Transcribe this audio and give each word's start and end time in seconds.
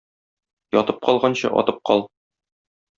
Ятып 0.77 1.05
кaлгaнчы, 1.05 1.55
aтып 1.63 1.81
кaл. 1.93 2.07